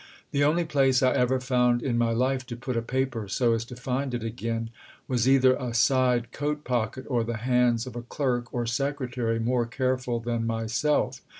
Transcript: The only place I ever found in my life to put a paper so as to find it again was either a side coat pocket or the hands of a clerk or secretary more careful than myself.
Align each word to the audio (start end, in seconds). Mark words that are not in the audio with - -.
The 0.31 0.43
only 0.43 0.65
place 0.65 1.03
I 1.03 1.11
ever 1.11 1.39
found 1.39 1.83
in 1.83 1.95
my 1.95 2.09
life 2.11 2.43
to 2.47 2.55
put 2.55 2.75
a 2.75 2.81
paper 2.81 3.27
so 3.27 3.53
as 3.53 3.63
to 3.65 3.75
find 3.75 4.15
it 4.15 4.23
again 4.23 4.71
was 5.07 5.29
either 5.29 5.53
a 5.55 5.75
side 5.75 6.31
coat 6.31 6.63
pocket 6.63 7.05
or 7.07 7.23
the 7.23 7.37
hands 7.37 7.85
of 7.85 7.95
a 7.95 8.01
clerk 8.01 8.51
or 8.51 8.65
secretary 8.65 9.37
more 9.37 9.67
careful 9.67 10.19
than 10.19 10.47
myself. 10.47 11.21